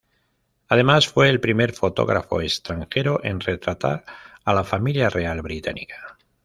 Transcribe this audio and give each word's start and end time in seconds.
Además, 0.67 1.07
fue 1.07 1.29
el 1.29 1.39
primer 1.39 1.73
fotógrafo 1.73 2.41
extranjero 2.41 3.23
en 3.23 3.39
retratar 3.39 4.03
a 4.43 4.51
la 4.55 4.63
Familia 4.63 5.11
Real 5.11 5.43
Británica. 5.43 6.17